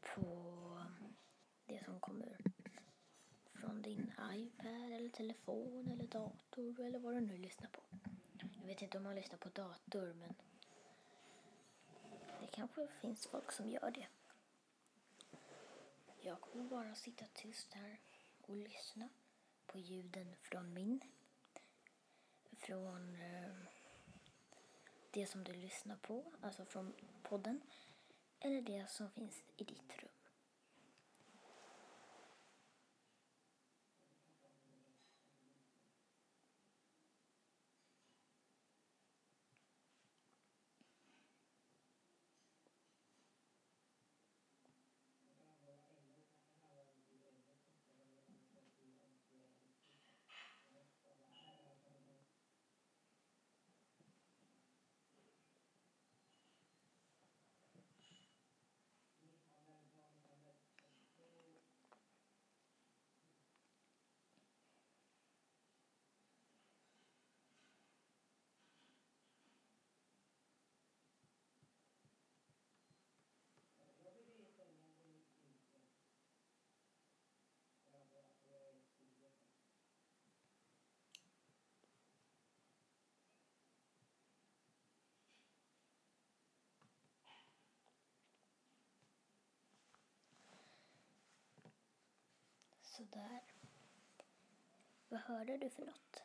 på 0.00 0.86
det 1.66 1.84
som 1.84 2.00
kommer 2.00 2.36
från 3.66 3.82
din 3.82 4.12
iPad 4.32 4.92
eller 4.92 5.08
telefon 5.08 5.88
eller 5.92 6.06
dator 6.06 6.80
eller 6.80 6.98
vad 6.98 7.14
du 7.14 7.20
nu 7.20 7.36
lyssnar 7.36 7.68
på. 7.68 7.80
Jag 8.60 8.66
vet 8.66 8.82
inte 8.82 8.98
om 8.98 9.04
man 9.04 9.14
lyssnar 9.14 9.38
på 9.38 9.48
dator 9.48 10.12
men 10.12 10.34
det 12.40 12.46
kanske 12.46 12.88
finns 13.00 13.26
folk 13.26 13.52
som 13.52 13.70
gör 13.70 13.90
det. 13.90 14.06
Jag 16.20 16.40
kommer 16.40 16.64
bara 16.64 16.94
sitta 16.94 17.24
tyst 17.34 17.74
här 17.74 18.00
och 18.42 18.56
lyssna 18.56 19.08
på 19.66 19.78
ljuden 19.78 20.36
från 20.42 20.74
min, 20.74 21.00
från 22.52 23.16
eh, 23.16 23.56
det 25.10 25.26
som 25.26 25.44
du 25.44 25.52
lyssnar 25.52 25.96
på, 25.96 26.32
alltså 26.42 26.64
från 26.64 26.92
podden, 27.22 27.60
eller 28.40 28.62
det 28.62 28.90
som 28.90 29.10
finns 29.10 29.42
i 29.56 29.64
ditt 29.64 30.02
rum. 30.02 30.15
Sådär. 92.96 93.40
Vad 95.08 95.20
hörde 95.20 95.56
du 95.56 95.70
för 95.70 95.86
något? 95.86 96.22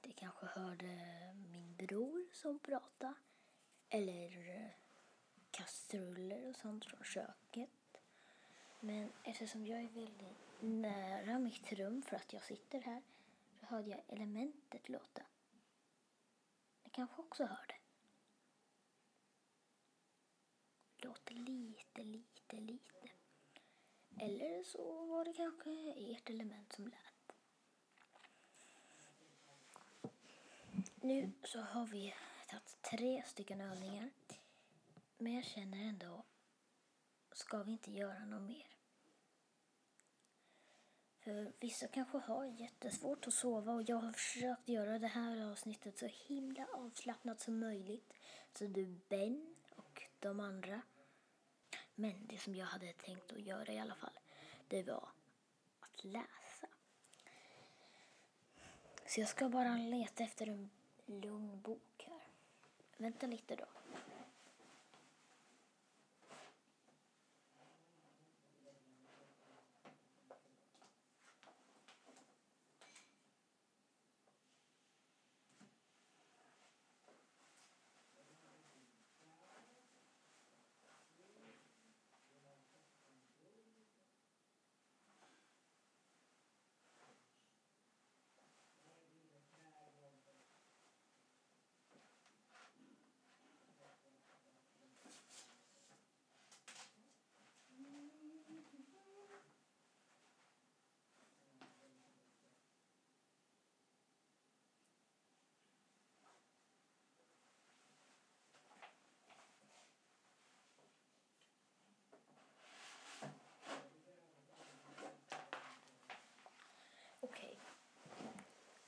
Du 0.00 0.12
kanske 0.12 0.46
hörde 0.46 1.32
min 1.34 1.76
bror 1.76 2.26
som 2.32 2.58
pratade. 2.58 3.14
Eller 3.88 4.48
eh, 4.48 4.70
kastruller 5.50 6.48
och 6.48 6.56
sånt 6.56 6.84
från 6.84 7.04
köket. 7.04 8.00
Men 8.80 9.12
eftersom 9.24 9.66
jag 9.66 9.80
är 9.80 9.88
väldigt 9.88 10.60
nära 10.60 11.38
mitt 11.38 11.72
rum 11.72 12.02
för 12.02 12.16
att 12.16 12.32
jag 12.32 12.42
sitter 12.42 12.80
här 12.80 13.02
så 13.60 13.66
hörde 13.66 13.90
jag 13.90 14.02
elementet 14.08 14.88
låta. 14.88 15.22
Ni 16.84 16.90
kanske 16.90 17.22
också 17.22 17.44
hör 17.44 17.66
det. 17.68 17.80
Låter 21.06 21.34
lite, 21.34 22.02
lite, 22.02 22.56
lite. 22.56 23.15
Eller 24.20 24.62
så 24.62 25.06
var 25.06 25.24
det 25.24 25.32
kanske 25.32 25.70
ert 25.96 26.30
element 26.30 26.72
som 26.72 26.84
lät. 26.84 27.32
Nu 30.96 31.32
så 31.44 31.60
har 31.60 31.86
vi 31.86 32.14
tagit 32.48 32.82
tre 32.82 33.22
stycken 33.26 33.60
övningar. 33.60 34.10
Men 35.18 35.34
jag 35.34 35.44
känner 35.44 35.78
ändå, 35.78 36.24
ska 37.32 37.62
vi 37.62 37.72
inte 37.72 37.90
göra 37.90 38.24
något 38.24 38.42
mer? 38.42 38.66
För 41.18 41.52
vissa 41.60 41.88
kanske 41.88 42.18
har 42.18 42.44
jättesvårt 42.44 43.26
att 43.26 43.34
sova 43.34 43.72
och 43.72 43.82
jag 43.82 43.96
har 43.96 44.12
försökt 44.12 44.68
göra 44.68 44.98
det 44.98 45.06
här 45.06 45.50
avsnittet 45.50 45.98
så 45.98 46.06
himla 46.06 46.66
avslappnat 46.72 47.40
som 47.40 47.58
möjligt. 47.58 48.12
Så 48.52 48.66
du, 48.66 49.00
Ben 49.08 49.54
och 49.70 50.02
de 50.20 50.40
andra. 50.40 50.82
Men 51.98 52.26
det 52.26 52.38
som 52.38 52.54
jag 52.54 52.66
hade 52.66 52.92
tänkt 52.92 53.32
att 53.32 53.40
göra 53.40 53.72
i 53.72 53.78
alla 53.78 53.94
fall, 53.94 54.18
det 54.68 54.82
var 54.82 55.08
att 55.80 56.04
läsa. 56.04 56.68
Så 59.06 59.20
jag 59.20 59.28
ska 59.28 59.48
bara 59.48 59.76
leta 59.76 60.24
efter 60.24 60.46
en 60.46 60.70
lugn 61.06 61.60
bok 61.60 62.04
här. 62.08 62.28
Vänta 62.96 63.26
lite 63.26 63.56
då. 63.56 63.66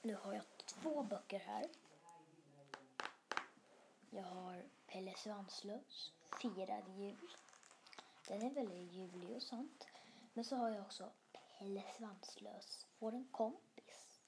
Nu 0.09 0.14
har 0.14 0.33
jag 0.33 0.44
två 0.66 1.03
böcker 1.03 1.38
här. 1.38 1.66
Jag 4.11 4.23
har 4.23 4.64
Pelle 4.87 5.14
Svanslös 5.16 6.12
Firad 6.40 6.88
jul. 6.88 7.31
Den 8.29 8.42
är 8.42 8.51
väldigt 8.51 8.92
julig 8.92 9.37
och 9.37 9.42
sånt. 9.42 9.87
Men 10.35 10.44
så 10.44 10.57
har 10.57 10.71
jag 10.71 10.81
också 10.81 11.11
Pelle 11.33 11.83
Svanslös 11.97 12.87
får 12.99 13.12
en 13.12 13.29
kompis. 13.31 14.21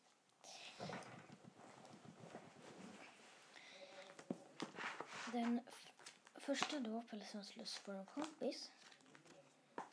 Den 5.33 5.61
första 6.35 6.81
då, 6.81 7.03
Pelle 7.11 7.25
Svanslös 7.25 7.79
får 7.79 7.95
en 7.95 8.07
kompis. 8.07 8.73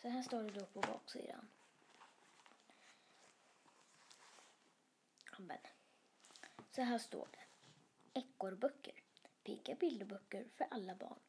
Så 0.01 0.09
här 0.09 0.23
står 0.23 0.43
det 0.43 0.59
då 0.59 0.65
på 0.65 0.81
baksidan. 0.81 1.47
Amen. 5.31 5.76
Så 6.77 6.83
här 6.83 6.97
står 6.97 7.27
det. 7.31 8.19
Ekorrböcker. 8.19 9.03
Pigga 9.43 9.75
bilderböcker 9.75 10.47
för 10.55 10.67
alla 10.71 10.95
barn. 10.95 11.19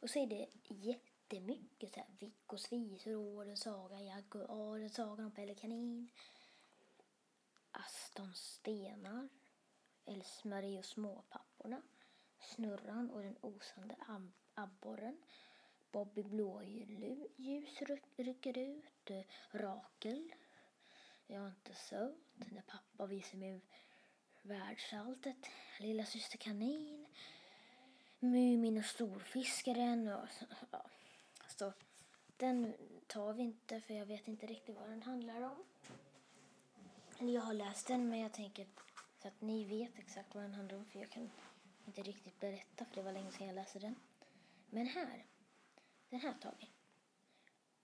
Och 0.00 0.10
så 0.10 0.18
är 0.18 0.26
det 0.26 0.48
jättemycket 0.68 1.94
så 1.94 2.00
här. 2.00 2.08
Vickos 2.18 2.72
visor, 2.72 3.16
Årens 3.16 3.60
saga, 3.60 4.00
Jaguarens 4.00 4.94
saga 4.94 5.24
om 5.24 5.30
Pelle 5.30 5.54
Kanin. 5.54 6.10
Astons 7.70 8.38
stenar. 8.38 9.28
Else-Marie 10.04 10.78
och 10.78 10.84
småpapporna. 10.84 11.82
Snurran 12.40 13.10
och 13.10 13.22
den 13.22 13.36
osande 13.40 13.96
abborren. 14.54 15.22
Bobby 15.92 16.22
blåljus 16.22 17.82
rycker 18.16 18.58
ut. 18.58 19.10
Eh, 19.10 19.24
Rakel. 19.50 20.32
Jag 21.26 21.42
är 21.42 21.48
inte 21.48 21.74
söt. 21.74 22.16
När 22.34 22.62
pappa 22.62 23.06
visar 23.06 23.38
mig 23.38 23.62
världsalltet. 24.46 25.36
Lilla 25.78 26.04
syster 26.04 26.38
kanin. 26.38 27.06
Mumin 28.18 28.78
och 28.78 28.84
storfiskaren. 28.84 30.08
Och, 30.08 30.28
ja. 30.70 30.86
Så, 31.48 31.72
den 32.36 32.74
tar 33.06 33.32
vi 33.32 33.42
inte 33.42 33.80
för 33.80 33.94
jag 33.94 34.06
vet 34.06 34.28
inte 34.28 34.46
riktigt 34.46 34.76
vad 34.76 34.88
den 34.88 35.02
handlar 35.02 35.42
om. 35.42 35.64
Eller 37.18 37.32
jag 37.32 37.42
har 37.42 37.54
läst 37.54 37.86
den 37.86 38.08
men 38.08 38.18
jag 38.18 38.32
tänker 38.32 38.66
så 39.22 39.28
att 39.28 39.40
ni 39.40 39.64
vet 39.64 39.98
exakt 39.98 40.34
vad 40.34 40.44
den 40.44 40.54
handlar 40.54 40.78
om 40.78 40.84
för 40.84 40.98
jag 40.98 41.10
kan 41.10 41.30
inte 41.86 42.02
riktigt 42.02 42.40
berätta 42.40 42.84
för 42.84 42.94
det 42.94 43.02
var 43.02 43.12
länge 43.12 43.32
sedan 43.32 43.46
jag 43.46 43.54
läste 43.54 43.78
den. 43.78 43.94
Men 44.70 44.86
här, 44.86 45.26
den 46.10 46.20
här 46.20 46.34
tar 46.42 46.54
vi. 46.60 46.70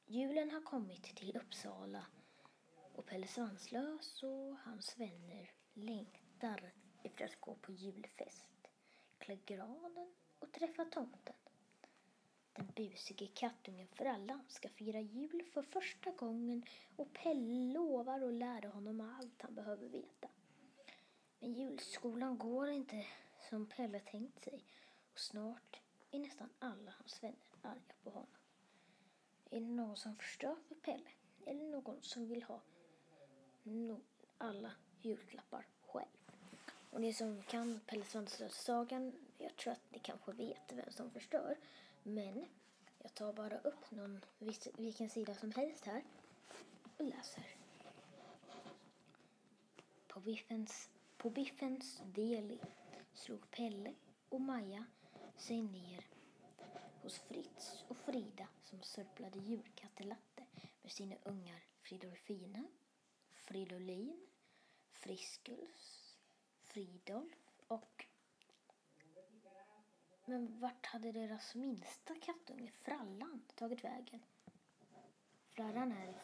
Julen 0.06 0.50
har 0.50 0.60
kommit 0.60 1.02
till 1.02 1.36
Uppsala 1.36 2.06
och 2.94 3.06
Pelle 3.06 3.26
Svanslös 3.26 4.22
och 4.22 4.56
hans 4.64 4.98
vänner 4.98 5.50
längtar 5.74 6.21
efter 7.02 7.24
att 7.24 7.40
gå 7.40 7.54
på 7.54 7.72
julfest, 7.72 8.68
klä 9.18 9.38
granen 9.46 10.12
och 10.38 10.52
träffa 10.52 10.84
tomten. 10.84 11.34
Den 12.52 12.66
busige 12.76 13.26
kattungen 13.26 13.88
Frallan 13.88 14.44
ska 14.48 14.68
fira 14.68 15.00
jul 15.00 15.42
för 15.52 15.62
första 15.62 16.10
gången 16.10 16.64
och 16.96 17.12
Pelle 17.12 17.72
lovar 17.72 18.20
att 18.20 18.34
lära 18.34 18.68
honom 18.68 19.00
allt 19.00 19.42
han 19.42 19.54
behöver 19.54 19.88
veta. 19.88 20.28
Men 21.38 21.52
julskolan 21.52 22.38
går 22.38 22.68
inte 22.68 23.06
som 23.50 23.66
Pelle 23.66 24.00
tänkt 24.00 24.44
sig 24.44 24.64
och 25.12 25.18
snart 25.18 25.80
är 26.10 26.18
nästan 26.18 26.48
alla 26.58 26.90
hans 26.90 27.22
vänner 27.22 27.56
arga 27.62 27.94
på 28.02 28.10
honom. 28.10 28.36
Är 29.50 29.60
det 29.60 29.66
någon 29.66 29.96
som 29.96 30.16
förstör 30.16 30.56
för 30.68 30.74
Pelle? 30.74 31.10
Eller 31.46 31.64
någon 31.64 32.02
som 32.02 32.28
vill 32.28 32.42
ha 32.42 32.60
no- 33.64 34.00
alla 34.38 34.72
julklappar 35.02 35.66
själv? 35.86 36.31
Och 36.92 37.00
ni 37.00 37.12
som 37.12 37.42
kan 37.42 37.80
Pelle 37.86 38.04
Svanslös-sagan, 38.04 39.12
jag 39.38 39.56
tror 39.56 39.72
att 39.72 39.90
ni 39.90 39.98
kanske 39.98 40.32
vet 40.32 40.72
vem 40.72 40.92
som 40.92 41.10
förstör. 41.10 41.56
Men 42.02 42.44
jag 42.98 43.14
tar 43.14 43.32
bara 43.32 43.58
upp 43.58 43.90
någon, 43.90 44.24
vilken 44.76 45.10
sida 45.10 45.34
som 45.34 45.52
helst 45.52 45.84
här 45.86 46.04
och 46.96 47.04
läser. 47.04 47.56
På 50.08 50.20
Biffens, 50.20 50.90
på 51.16 51.30
Biffens 51.30 52.02
deli 52.04 52.58
slog 53.14 53.50
Pelle 53.50 53.94
och 54.28 54.40
Maja 54.40 54.84
sig 55.36 55.62
ner 55.62 56.06
hos 57.02 57.18
Fritz 57.18 57.84
och 57.88 57.96
Frida 57.96 58.48
som 58.64 58.82
sörplade 58.82 59.38
julkattelatte 59.38 60.44
med 60.82 60.92
sina 60.92 61.16
ungar 61.24 61.62
Fridolfina, 61.76 62.64
Fridolin, 63.34 64.26
Friskus, 64.90 66.01
Fridolf 66.72 67.50
och... 67.68 68.06
Men 70.24 70.60
vart 70.60 70.86
hade 70.86 71.12
deras 71.12 71.54
minsta 71.54 72.14
kattunge, 72.14 72.70
Frallan, 72.70 73.42
tagit 73.54 73.84
vägen? 73.84 74.20
Frallan 75.48 75.92
är, 75.92 76.14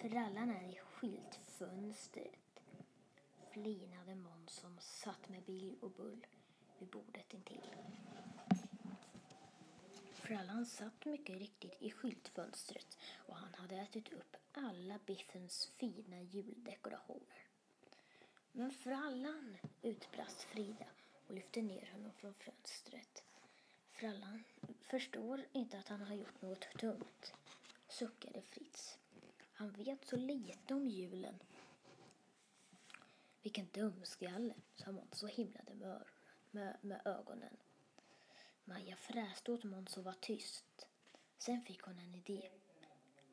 Frallan 0.00 0.50
är 0.50 0.68
i 0.68 0.76
skyltfönstret 0.76 2.62
flinade 3.50 4.14
Måns 4.14 4.52
som 4.52 4.78
satt 4.80 5.28
med 5.28 5.42
Bill 5.42 5.76
och 5.80 5.90
Bull 5.90 6.26
vid 6.78 6.88
bordet 6.88 7.34
intill. 7.34 7.70
Frallan 10.12 10.66
satt 10.66 11.04
mycket 11.04 11.38
riktigt 11.38 11.82
i 11.82 11.90
skyltfönstret 11.90 12.98
och 13.16 13.36
han 13.36 13.54
hade 13.54 13.76
ätit 13.76 14.12
upp 14.12 14.36
alla 14.52 14.98
biffens 15.06 15.66
fina 15.76 16.22
juldekorationer. 16.22 17.51
Men 18.54 18.70
Frallan, 18.70 19.56
utbrast 19.82 20.42
Frida 20.42 20.86
och 21.26 21.34
lyfte 21.34 21.62
ner 21.62 21.90
honom 21.92 22.12
från 22.12 22.34
fönstret. 22.34 23.22
Frallan 23.90 24.44
förstår 24.80 25.44
inte 25.52 25.78
att 25.78 25.88
han 25.88 26.00
har 26.00 26.14
gjort 26.14 26.42
något 26.42 26.66
dumt, 26.80 27.32
suckade 27.88 28.42
Fritz. 28.42 28.98
Han 29.52 29.70
vet 29.72 30.06
så 30.06 30.16
lite 30.16 30.74
om 30.74 30.88
julen. 30.88 31.38
Vilken 33.42 33.68
dumskalle, 33.72 34.54
sa 34.76 34.92
Måns 34.92 35.22
och 35.22 35.28
himlade 35.28 35.74
med, 35.74 36.04
med, 36.50 36.76
med 36.80 37.02
ögonen. 37.04 37.56
Maja 38.64 38.96
fräste 38.96 39.52
åt 39.52 39.64
Måns 39.64 39.96
och 39.96 40.04
var 40.04 40.16
tyst. 40.20 40.86
Sen 41.38 41.62
fick 41.62 41.82
hon 41.82 41.98
en 41.98 42.14
idé. 42.14 42.50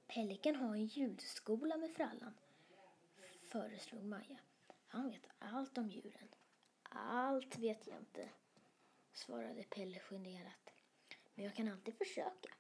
Pelikan 0.08 0.56
har 0.56 0.76
en 0.76 0.86
julskola 0.86 1.78
med 1.78 1.92
frallan, 1.96 2.34
föreslog 3.42 4.04
Maja. 4.04 4.38
Han 4.92 5.10
vet 5.10 5.28
allt 5.40 5.78
om 5.78 5.90
djuren. 5.90 6.30
Allt 6.90 7.58
vet 7.58 7.88
jag 7.88 7.98
inte, 7.98 8.30
svarade 9.12 9.64
Pelle 9.64 10.00
generat. 10.00 10.70
Men 11.36 11.46
jag 11.46 11.56
kan 11.56 11.68
alltid 11.68 11.98
försöka. 11.98 12.54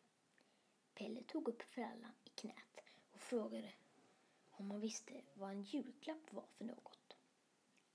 Pelle 0.93 1.23
tog 1.23 1.47
upp 1.47 1.61
frallan 1.61 2.11
i 2.23 2.29
knät 2.29 2.79
och 3.11 3.19
frågade 3.19 3.73
om 4.51 4.71
han 4.71 4.79
visste 4.79 5.21
vad 5.33 5.49
en 5.49 5.63
julklapp 5.63 6.33
var 6.33 6.45
för 6.57 6.65
något. 6.65 7.17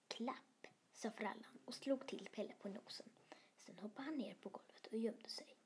Klapp, 0.09 0.66
sa 0.92 1.11
frallan 1.11 1.59
och 1.64 1.75
slog 1.75 2.07
till 2.07 2.29
Pelle 2.33 2.55
på 2.55 2.68
nosen. 2.68 3.11
Sen 3.59 3.79
hoppade 3.79 4.07
han 4.09 4.18
ner 4.18 4.35
på 4.35 4.49
golvet 4.49 4.87
och 4.87 4.99
gömde 4.99 5.29
sig. 5.29 5.57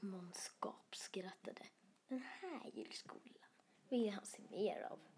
Måns 0.00 0.52
gapskrattade. 0.60 1.66
Den 2.08 2.22
här 2.22 2.70
julskolan 2.74 3.50
vill 3.88 4.10
han 4.10 4.26
se 4.26 4.42
mer 4.50 4.82
av. 4.82 5.11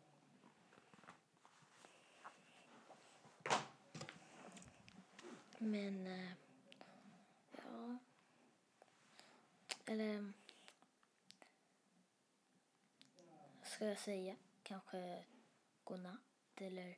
Men, 5.64 6.07
eh, 6.07 6.33
ja. 7.53 7.98
Eller, 9.87 10.33
ska 13.62 13.87
jag 13.87 13.98
säga 13.98 14.37
kanske 14.62 15.24
godnatt 15.85 16.20
eller 16.57 16.96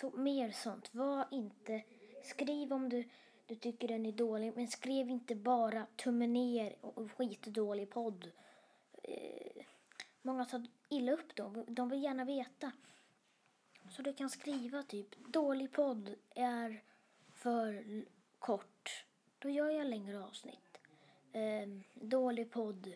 så 0.00 0.10
mer 0.10 0.50
sånt. 0.50 0.94
Var 0.94 1.26
inte, 1.30 1.82
skriv 2.22 2.72
om 2.72 2.88
du, 2.88 3.04
du 3.46 3.54
tycker 3.54 3.88
den 3.88 4.06
är 4.06 4.12
dålig, 4.12 4.52
men 4.56 4.68
skriv 4.68 5.10
inte 5.10 5.34
bara 5.34 5.86
tummen 5.96 6.32
ner 6.32 6.76
och 6.80 7.12
skitdålig 7.12 7.90
podd. 7.90 8.30
Eh, 9.02 9.64
många 10.22 10.44
tar 10.44 10.66
illa 10.88 11.12
upp 11.12 11.34
då. 11.34 11.64
De 11.68 11.88
vill 11.88 12.02
gärna 12.02 12.24
veta. 12.24 12.72
Så 13.90 14.02
du 14.02 14.12
kan 14.12 14.30
skriva 14.30 14.82
typ 14.82 15.26
dålig 15.26 15.72
podd 15.72 16.14
är 16.34 16.82
för 17.32 18.04
kort. 18.38 19.04
Då 19.38 19.48
gör 19.50 19.70
jag 19.70 19.86
längre 19.86 20.24
avsnitt. 20.24 20.80
Eh, 21.32 21.68
dålig 21.94 22.50
podd 22.50 22.92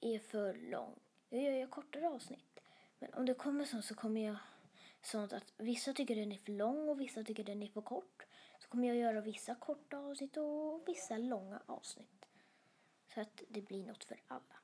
är 0.00 0.18
för 0.18 0.54
lång. 0.70 0.94
Då 1.30 1.36
gör 1.36 1.52
jag 1.52 1.70
kortare 1.70 2.08
avsnitt. 2.08 2.60
Men 2.98 3.14
om 3.14 3.26
det 3.26 3.34
kommer 3.34 3.64
sånt 3.64 3.84
så 3.84 3.94
kommer 3.94 4.20
jag 4.20 4.36
sånt 5.06 5.32
att 5.32 5.52
vissa 5.56 5.92
tycker 5.92 6.16
den 6.16 6.32
är 6.32 6.38
för 6.38 6.52
lång 6.52 6.88
och 6.88 7.00
vissa 7.00 7.24
tycker 7.24 7.44
den 7.44 7.62
är 7.62 7.68
för 7.68 7.80
kort. 7.80 8.26
Så 8.58 8.68
kommer 8.68 8.88
jag 8.88 8.96
göra 8.96 9.20
vissa 9.20 9.54
korta 9.54 9.98
avsnitt 9.98 10.36
och 10.36 10.88
vissa 10.88 11.18
långa 11.18 11.62
avsnitt. 11.66 12.26
Så 13.14 13.20
att 13.20 13.42
det 13.48 13.62
blir 13.62 13.86
något 13.86 14.04
för 14.04 14.20
alla. 14.26 14.56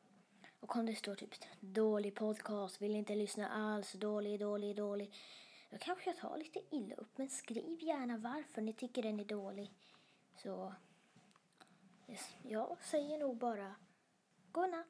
Och 0.60 0.76
om 0.76 0.86
det 0.86 0.94
står 0.94 1.14
typ 1.14 1.34
dålig 1.60 2.14
podcast, 2.14 2.82
vill 2.82 2.96
inte 2.96 3.14
lyssna 3.14 3.48
alls, 3.48 3.92
dålig, 3.92 4.40
dålig, 4.40 4.76
dålig. 4.76 5.14
Då 5.70 5.78
kanske 5.78 6.10
jag 6.10 6.16
tar 6.16 6.36
lite 6.36 6.60
illa 6.70 6.94
upp, 6.94 7.18
men 7.18 7.28
skriv 7.28 7.82
gärna 7.82 8.16
varför 8.16 8.62
ni 8.62 8.72
tycker 8.72 9.02
den 9.02 9.20
är 9.20 9.24
dålig. 9.24 9.72
Så 10.36 10.74
jag 12.42 12.76
säger 12.84 13.18
nog 13.18 13.36
bara 13.36 13.74
godnatt. 14.52 14.86